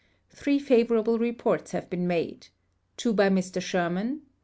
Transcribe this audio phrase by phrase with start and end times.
[0.31, 2.47] Three favorable reports have Ijeen made—
[2.97, 4.19] two by iNlr Sherman, No.